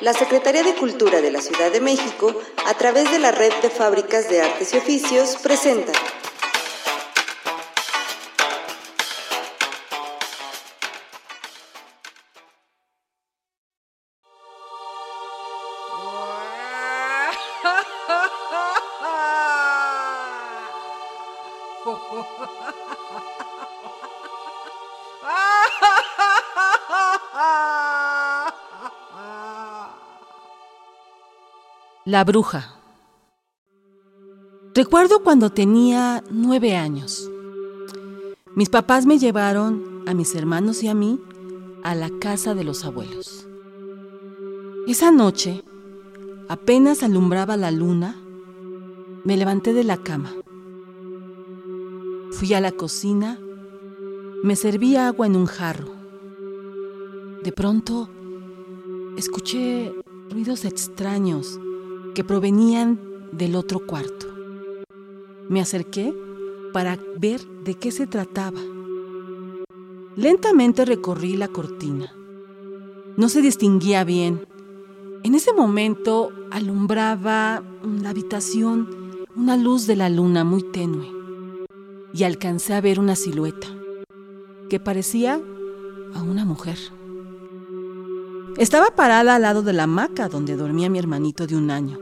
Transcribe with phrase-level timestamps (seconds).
[0.00, 2.34] La Secretaría de Cultura de la Ciudad de México,
[2.66, 5.92] a través de la Red de Fábricas de Artes y Oficios, presenta
[32.06, 32.74] La bruja.
[34.74, 37.30] Recuerdo cuando tenía nueve años.
[38.54, 41.18] Mis papás me llevaron a mis hermanos y a mí
[41.82, 43.46] a la casa de los abuelos.
[44.86, 45.64] Esa noche,
[46.50, 48.14] apenas alumbraba la luna,
[49.24, 50.34] me levanté de la cama.
[52.32, 53.38] Fui a la cocina,
[54.42, 55.94] me serví agua en un jarro.
[57.42, 58.10] De pronto,
[59.16, 59.94] escuché
[60.28, 61.58] ruidos extraños
[62.14, 62.98] que provenían
[63.32, 64.26] del otro cuarto.
[65.48, 66.14] Me acerqué
[66.72, 68.60] para ver de qué se trataba.
[70.16, 72.14] Lentamente recorrí la cortina.
[73.16, 74.46] No se distinguía bien.
[75.22, 77.62] En ese momento alumbraba
[78.02, 78.88] la habitación
[79.36, 81.08] una luz de la luna muy tenue
[82.12, 83.66] y alcancé a ver una silueta
[84.70, 85.40] que parecía
[86.14, 86.78] a una mujer.
[88.56, 91.98] Estaba parada al lado de la hamaca donde dormía mi hermanito de un año.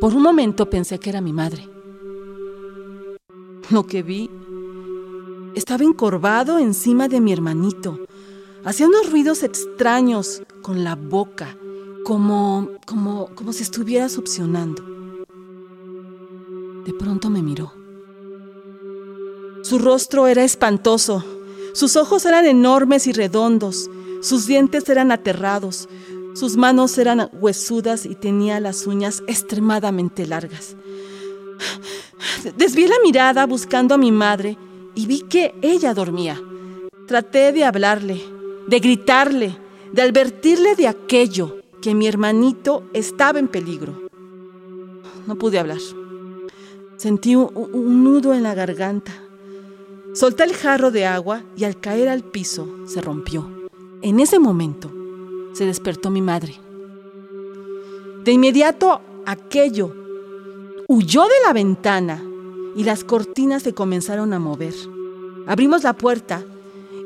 [0.00, 1.68] Por un momento pensé que era mi madre.
[3.70, 4.30] Lo que vi
[5.54, 8.00] estaba encorvado encima de mi hermanito.
[8.64, 11.58] Hacía unos ruidos extraños con la boca,
[12.02, 14.82] como, como, como si estuviera succionando.
[16.86, 17.74] De pronto me miró.
[19.62, 21.22] Su rostro era espantoso.
[21.74, 23.90] Sus ojos eran enormes y redondos.
[24.20, 25.88] Sus dientes eran aterrados,
[26.34, 30.76] sus manos eran huesudas y tenía las uñas extremadamente largas.
[32.56, 34.56] Desvié la mirada buscando a mi madre
[34.94, 36.40] y vi que ella dormía.
[37.06, 38.22] Traté de hablarle,
[38.66, 39.56] de gritarle,
[39.92, 44.08] de advertirle de aquello, que mi hermanito estaba en peligro.
[45.26, 45.78] No pude hablar.
[46.96, 49.12] Sentí un, un nudo en la garganta.
[50.14, 53.57] Solté el jarro de agua y al caer al piso se rompió.
[54.00, 54.92] En ese momento
[55.52, 56.54] se despertó mi madre.
[58.24, 59.92] De inmediato aquello
[60.86, 62.22] huyó de la ventana
[62.76, 64.74] y las cortinas se comenzaron a mover.
[65.46, 66.44] Abrimos la puerta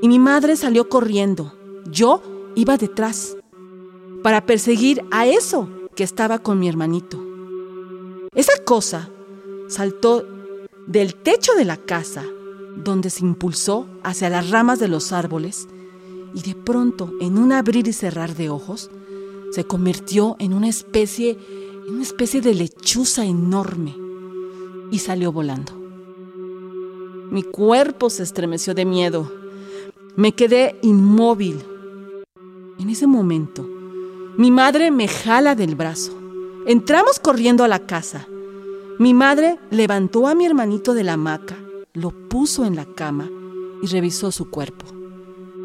[0.03, 1.55] y mi madre salió corriendo.
[1.91, 2.23] Yo
[2.57, 3.37] iba detrás
[4.23, 7.25] para perseguir a eso que estaba con mi hermanito.
[8.35, 9.09] Esa cosa
[9.69, 10.27] saltó
[10.87, 12.25] del techo de la casa,
[12.77, 15.69] donde se impulsó hacia las ramas de los árboles
[16.35, 18.91] y de pronto, en un abrir y cerrar de ojos,
[19.53, 21.39] se convirtió en una especie,
[21.87, 23.95] en una especie de lechuza enorme
[24.91, 25.73] y salió volando.
[27.31, 29.31] Mi cuerpo se estremeció de miedo.
[30.17, 31.65] Me quedé inmóvil.
[32.79, 33.67] En ese momento,
[34.37, 36.13] mi madre me jala del brazo.
[36.67, 38.27] Entramos corriendo a la casa.
[38.99, 41.57] Mi madre levantó a mi hermanito de la hamaca,
[41.93, 43.31] lo puso en la cama
[43.83, 45.02] y revisó su cuerpo.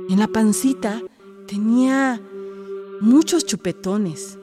[0.09, 1.01] En la pancita
[1.47, 2.22] tenía
[3.01, 4.38] muchos chupetones.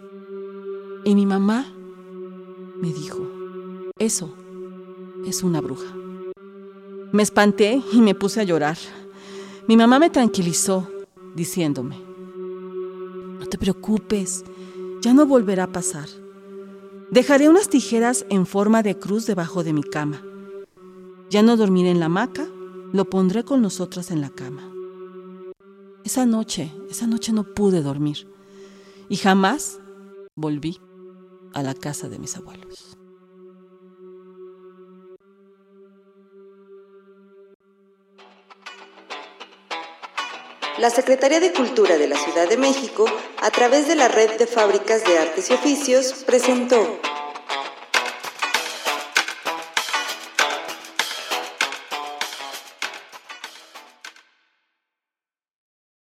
[1.05, 1.67] Y mi mamá
[2.81, 3.27] me dijo,
[3.99, 4.35] eso
[5.27, 5.95] es una bruja.
[7.13, 8.77] Me espanté y me puse a llorar.
[9.67, 10.87] Mi mamá me tranquilizó
[11.35, 11.97] diciéndome,
[13.41, 14.45] no te preocupes,
[15.01, 16.09] ya no volverá a pasar.
[17.11, 20.23] Dejaré unas tijeras en forma de cruz debajo de mi cama.
[21.31, 22.47] Ya no dormiré en la hamaca,
[22.93, 24.74] lo pondré con nosotras en la cama.
[26.05, 28.29] Esa noche, esa noche no pude dormir
[29.09, 29.79] y jamás
[30.35, 30.79] volví
[31.55, 32.99] a la casa de mis abuelos.
[40.77, 43.07] La Secretaría de Cultura de la Ciudad de México,
[43.41, 47.01] a través de la Red de Fábricas de Artes y Oficios, presentó